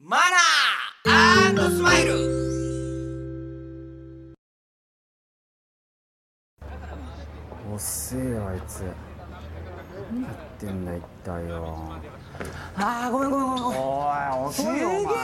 [0.00, 0.16] マ
[1.54, 2.14] ナースマイル。
[7.74, 8.84] 遅えよあいつ。
[10.12, 11.92] 何やってんだ一体よ
[12.76, 13.80] あーごめんごめんごめんごめん。
[13.80, 14.82] おいすげえ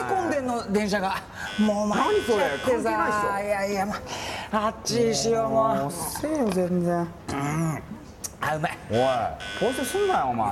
[0.09, 1.23] 混んでんの電車が。
[1.61, 3.95] もう参っちゃってさいやいや、ま
[4.51, 5.87] あっちにしようもう。
[5.87, 7.09] 遅えよ全然
[8.47, 8.79] あうまい。
[8.91, 8.99] おい。
[8.99, 10.49] 反省すんなよお前。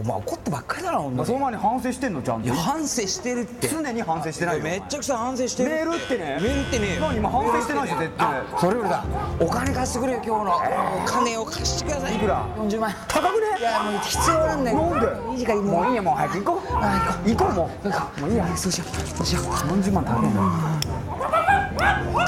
[0.00, 1.26] お前怒ってばっかりだなほんとに。
[1.26, 2.46] その前に反省してんのちゃんと。
[2.46, 3.68] いや反省してるって。
[3.68, 5.70] 常に反省してないよめっちゃくちゃ反省してる。
[5.70, 6.24] メールってね。
[6.42, 6.98] メールってね。
[7.00, 8.42] 何今反省してないし絶対。
[8.60, 9.04] それよりだ。
[9.40, 10.56] お金貸してくれよ今日の。
[11.04, 12.16] お金を貸してください。
[12.16, 12.90] いくら？40万。
[12.90, 13.46] 円高くね？
[13.60, 14.90] いやもう必要なんだよ。
[14.90, 15.32] なんで？
[15.32, 20.46] いい時間もうもういいやもう早く行こうあ行こうも行こううもういいやそうしようそうしよう40万高いんだよ
[21.78, 21.82] お
[22.22, 22.26] い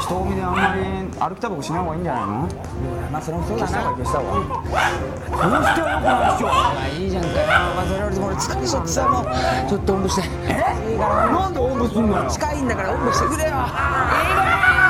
[0.00, 0.80] 人混みであんまり
[1.20, 2.48] 歩きタバコしない方がいいんじゃないの？
[3.12, 7.34] まあそれもそうだな消した方がいいどうしてよくないでしょまあいいじゃんかよ。
[7.76, 9.24] まあそれよりも俺疲れちゃってさもう。
[9.68, 10.28] ちょっとおんぶして。
[10.48, 10.96] え？
[10.96, 12.30] なんでおんぶすんのよ？
[12.30, 13.50] 近いんだからおんぶしてくれよ。
[13.52, 13.66] あ
[14.86, 14.89] ら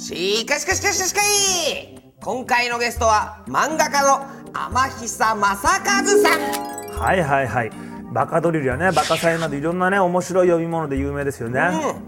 [0.00, 4.24] しかしかしかしかしかい今回のゲストは漫画家の
[4.54, 6.98] 天久正和さん。
[6.98, 7.70] はいはいはい。
[8.10, 8.92] バカドリルやね。
[8.92, 11.60] バカサイなどいろんなね面白い読み物で有名ですよね、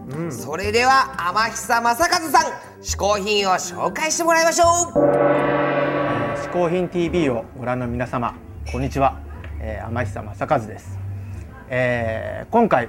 [0.09, 4.93] うん、それでは天久正和さん嗜好品を紹介してもらいましょう。
[6.39, 8.35] 嗜好品 TV をご覧の皆様
[8.73, 9.21] こんにちは、
[9.61, 10.99] えー、天久正和です、
[11.69, 12.89] えー、今回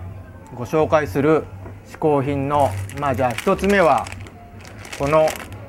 [0.55, 1.43] ご紹介する
[1.85, 2.69] 嗜好品の
[3.01, 4.05] まあじゃあ一つ目は
[4.99, 5.27] この、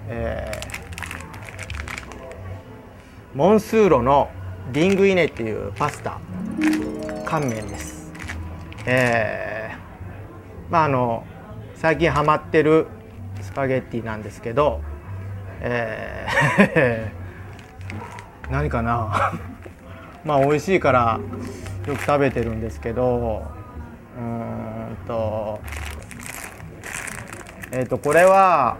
[0.08, 4.30] えー、モンスーロの
[4.72, 6.20] リングイネっていうパスタ
[7.24, 8.12] 乾麺です。
[8.86, 11.24] えー、まああの
[11.74, 12.86] 最近ハマってる
[13.40, 14.82] スパゲッティなんですけど、
[15.60, 19.32] えー、 何かな？
[20.22, 21.18] まあ美味しいから
[21.86, 23.42] よく食べてるんですけど
[24.18, 24.22] うー
[24.92, 25.60] んと
[27.72, 28.76] えっ、ー、とこれは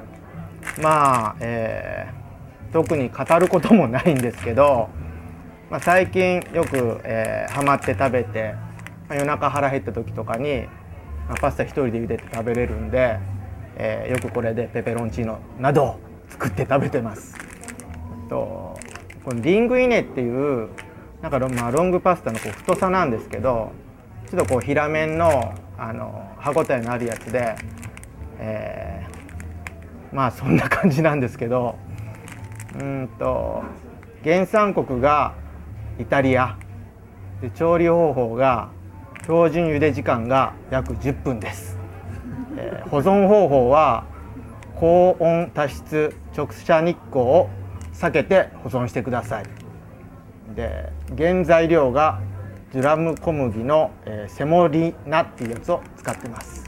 [0.81, 4.89] まあ、えー、特に語ることもないんですけど、
[5.71, 8.55] まあ、最近よく、えー、ハマって食べて、
[9.09, 10.67] まあ、夜中腹減った時とかに、
[11.29, 13.19] まあ、パスタ一人で茹でて食べれるんで、
[13.77, 17.35] えー、よくこれでペペロンチーノなどを作って食べてます。
[18.29, 18.79] と
[19.25, 20.69] このリングイネっていう
[21.23, 23.73] なんかまあロングパスタのこう太さなんですけど
[24.31, 27.57] ちょっとこう平麺のあの歯ごたえのあるやつで、
[28.39, 29.24] えー、
[30.15, 31.77] まあそんな感じなんですけど
[32.81, 33.63] うんと
[34.23, 35.35] 原産国が
[35.99, 36.57] イタリア
[37.43, 38.71] で調理方法が
[39.23, 41.79] 標準茹で時間が約10分です、
[42.57, 44.07] えー、保存方法は
[44.77, 47.51] 高温多湿直射日光を
[47.93, 49.45] 避けて保存してください。
[50.55, 52.21] で原材料が
[52.73, 56.65] デュラム小麦の、えー、セモリナっていうやつを使ってます、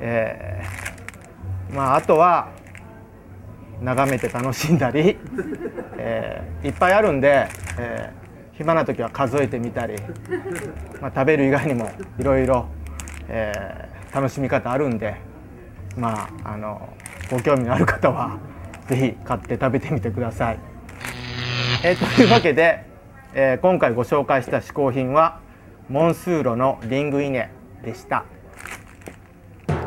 [0.00, 0.85] えー、
[1.72, 2.48] まああとは
[3.80, 5.18] 眺めて楽しんだり、
[5.98, 7.46] えー、いっぱいあるんで、
[7.78, 9.96] えー、暇な時は数えてみたり、
[11.00, 12.66] まあ、食べる以外にもいろいろ、
[13.28, 15.16] えー、楽しみ方あるんで
[15.96, 16.88] まああの
[17.30, 18.38] ご興味のある方は
[18.88, 20.58] ぜひ買って食べてみてください。
[21.82, 22.84] えー、というわけで、
[23.34, 25.40] えー、今回ご紹介した嗜好品は
[25.88, 27.50] モンスーロのリングイネ
[27.84, 28.24] でした。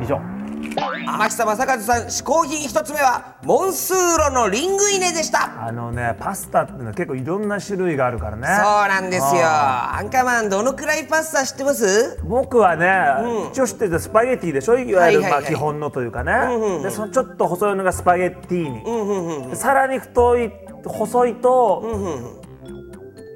[0.02, 0.39] 以上。
[0.62, 5.66] 天久正和さん嗜好品一つ目はモンスーロのリングイネでした。
[5.66, 8.46] あのねパスタっていうのは結構いろんな種類があるからね。
[8.48, 8.56] そう
[8.88, 9.42] なんですよ。
[9.44, 12.20] あアンカーマンどのくらいパスタ知ってます？
[12.24, 12.90] 僕はね、
[13.52, 14.78] 一応知ってるスパゲッティでしょ？
[14.78, 16.34] いわゆるまあ基本のというかね、
[16.84, 20.52] でそのちょっと細いのがスパゲッティーニ、でさらに太い
[20.86, 22.28] 細いと、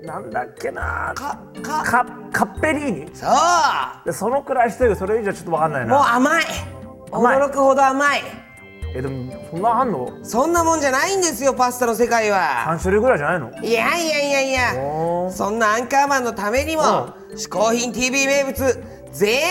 [0.04, 1.14] なんだっけな？
[1.16, 1.84] かか。
[1.84, 3.16] カカッペリーニ。
[3.16, 3.30] そう。
[4.06, 4.96] でそのくらいしてる。
[4.96, 6.73] それ以上ちょっと分かんないもうな甘い甘い
[7.14, 8.22] 驚くほど甘い。
[8.96, 10.20] えでもそんなあんの？
[10.24, 12.66] そんなもんじゃないんですよパスタの世界は。
[12.68, 13.50] 3種類ぐらいじゃないの？
[13.64, 15.32] いやいやいやいや。
[15.32, 16.82] そんなアンカーマンのためにも
[17.36, 19.42] 嗜好品 TV 名物全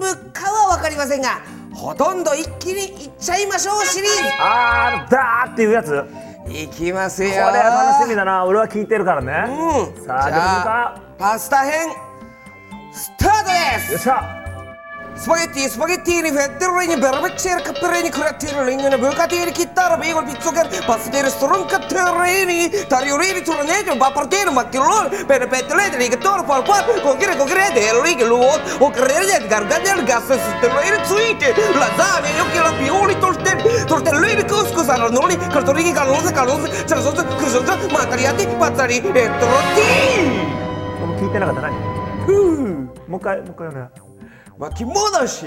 [0.00, 4.10] 部かは分かりませんがほとんど一気にいっちゃいましょうシリー
[4.40, 5.90] あーダーっていうやつ？
[5.90, 7.30] こズいきますよ。
[7.34, 8.44] れは楽しみだな。
[8.44, 10.04] 俺は聞いてるからね、うん。
[10.04, 11.88] さあじじゃあパスタ編
[12.92, 13.92] スタートです。
[13.92, 14.41] よっしゃ
[15.22, 39.22] スパゲッティスパゲッティにフェッテロレにベラベッチェルカッペレにクラッティーリングのブカティーに切ったらベーゴルピッツォケルパステールストロンカッテレにタリオレにトルネートバパルテールマッキローペレペッテレリガトルパルパルコキレコキレデリゲローオクレレデガルガデルガスステレについてラザーメヨキラビオリトルテルトルテルレリコスコサラノリカルトリギカローゼカローゼチャラソーゼクルソーゼマタリアティパツァリエットロ
[39.78, 41.78] ティーも聞いてなかった何
[43.06, 44.01] もう一回もう一回お願い
[44.58, 45.46] 巻き戻し。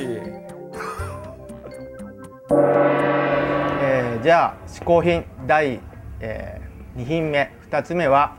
[3.82, 5.80] えーじゃあ嗜好品第、
[6.20, 6.60] え
[6.98, 7.52] 2品目。
[7.70, 8.38] 2つ目は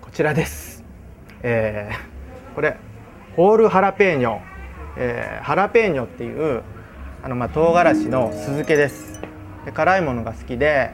[0.00, 0.84] こちらです、
[1.42, 2.76] えーこれ
[3.34, 4.40] ホールハラペーニョ、
[4.96, 6.62] えーハラペーニョっていう
[7.22, 9.20] あのまあ唐辛子の酢漬けです。
[9.66, 10.92] で辛いものが好きで、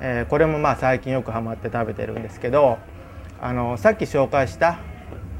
[0.00, 2.78] えーこれもまあ最近よくハマって食べてるんですけど
[3.40, 4.78] あのさっき紹介した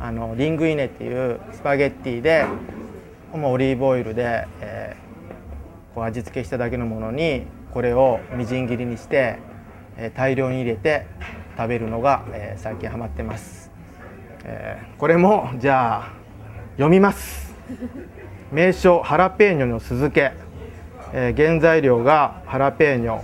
[0.00, 2.44] あのリングイネっていうスパゲッティで
[3.32, 5.06] もうオリーブオイルで、えー
[5.94, 9.38] こう味付けしただけのものにこれをみじん切りにして、
[9.96, 11.06] えー大量に入れて
[11.56, 13.70] 食べるのが、えー最近ハマってます、
[14.44, 16.12] えーこれもじゃあ
[16.72, 17.54] 読みます。
[18.52, 20.32] 名称ハラペーニョの酢漬け、
[21.14, 23.22] えー原材料がハラペーニョ、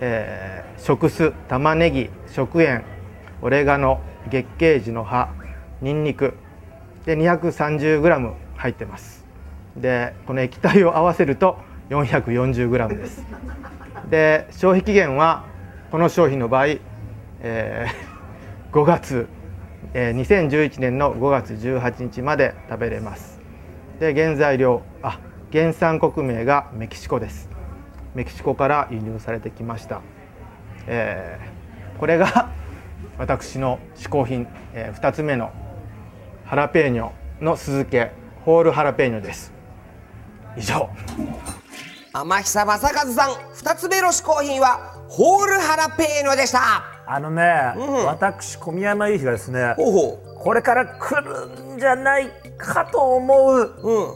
[0.00, 2.84] えー食酢玉ねぎ食塩。
[3.40, 4.00] オレガノ
[4.30, 5.30] 月桂樹の葉。
[5.80, 6.34] にんにく
[7.04, 9.24] で 230g 入ってます。
[9.76, 11.58] でこの液体を合わせると
[11.90, 13.24] 440g です。
[14.08, 15.44] で消費期限は
[15.90, 16.66] この商品の場合、
[17.40, 18.14] えー
[18.72, 19.28] 5月、
[19.92, 23.40] えー2011年の5月18日まで食べれます。
[24.00, 25.20] で原材料あ
[25.52, 27.48] 原産国名がメキシコです。
[28.14, 30.00] メキシコから輸入されてきました、
[30.86, 31.54] えー
[31.98, 32.50] これが
[33.18, 35.52] 私の嗜好品、え2つ目の
[36.44, 38.10] ハラペーニョの酢漬け
[38.44, 39.52] ホールハラペーニョです。
[40.56, 40.88] 以上。
[42.12, 46.84] 天久正和さん2つ目の嗜好品はホールハラペーニョでした。
[47.06, 47.42] あのね、
[48.06, 53.62] 私小宮山由紀がですねほうほこれから来るんじゃないかと思う、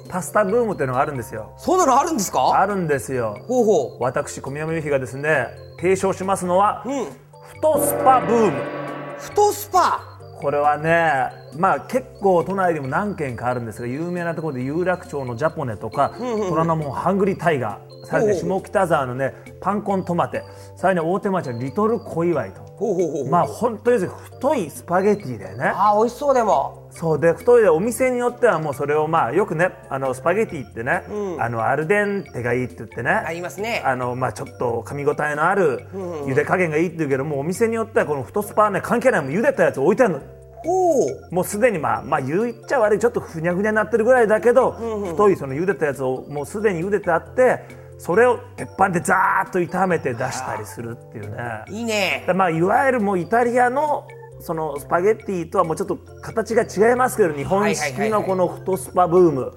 [0.04, 1.54] うパスタブームっていうのがあるんですよ。
[1.58, 2.58] そんなのあるんですか？
[2.58, 3.38] あるんですよ。
[3.46, 5.48] ほうほ私小宮山由紀がですね
[5.78, 7.06] 提唱しますのは、ううん
[7.54, 8.77] 太スパブーム
[9.18, 10.00] 太スパ。
[10.40, 20.42] これはねまあ結構都内でも何軒かあるんですが有名なところで有楽町のジャポネとか虎ノ門ハングリータイガーさらにね下北沢のねパンコントマテ。
[20.76, 22.62] さらに大手町のリトル小岩井と。
[22.78, 25.72] ほうほうほうまあ本当に太いスパゲティだよね。
[25.74, 26.88] あー美味しそうでも。
[26.90, 27.20] そう。
[27.20, 31.02] で太いでお店によってはもうそれをまあよくねあのスパゲティってね、
[31.38, 33.10] あのアルデンテがいいって言ってね。
[33.10, 33.82] ありますね。
[33.84, 39.22] あのまあちょっと噛み応えのある茹で加減がいいって言うけどもお店によってはこの太スパはね関係ない。
[39.22, 40.20] もう茹でたやつ置いてあるの。
[40.64, 41.34] ほう。
[41.34, 44.72] もうすでにまあまあ言っちゃ悪いちょっとふにゃふにゃになってるぐらいだけど、
[45.10, 51.64] 太いその茹でたやつをもうすでに茹でてあってそれを鉄板でザーッと炒めて出したりするっていうね。
[51.68, 52.24] いいね。
[52.26, 54.06] だまあいわゆるもうイタリアの
[54.40, 59.52] そのスパゲッティとはもうちょっと形が違いますけど日本式のこの太スパブーム。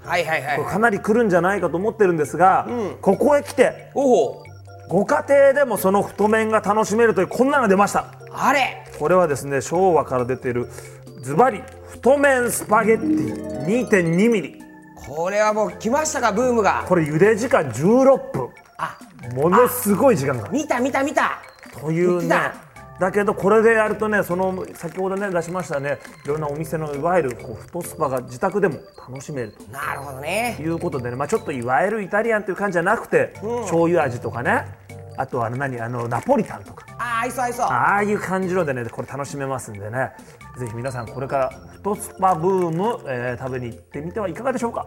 [0.65, 2.67] かなり来るんじゃないかと思ってるんですが、
[3.01, 8.00] ここへ来てご家庭でもその太麺が楽しめるというこんなのが出ました。
[8.00, 8.83] うあれ。
[8.98, 10.67] これはですね昭和から出ている
[11.21, 14.61] ズバリ太麺スパゲッティ2.2ミリ
[15.08, 16.86] これはもう来ましたかブームが。
[16.88, 18.98] これ茹で時間16分あ。
[19.36, 21.41] ものすごい時間が見た見た見た。
[21.79, 22.51] というね。
[23.00, 25.98] だけどこれでやるとねその先ほどね出しましたね。
[26.24, 28.77] いろんなお店のいわゆるこう太スパが自宅でも
[29.10, 29.63] 楽しめると。
[29.72, 30.58] なるほどね。
[30.60, 34.65] いうことでね、まあ、ちょっといわゆるイタリアンという感じじゃなくて、醤油味とかね。
[35.17, 35.79] あとは何？
[35.81, 36.86] あのナポリタンとか。
[37.00, 37.65] あー合いそう合いそう。
[37.65, 40.12] ああいう感じのでねこれ楽しめますんでね。
[40.60, 41.51] ぜひ皆さんこれから
[41.84, 44.86] トスパブーム、えー食べに行ってみてはいかがでしょうか？